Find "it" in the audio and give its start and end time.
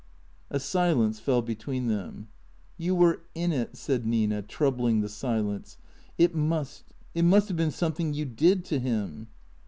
3.51-3.77, 6.23-6.33, 7.13-7.21